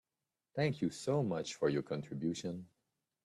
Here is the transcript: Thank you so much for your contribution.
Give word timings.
Thank 0.55 0.81
you 0.81 0.89
so 0.89 1.21
much 1.21 1.53
for 1.53 1.69
your 1.69 1.83
contribution. 1.83 2.65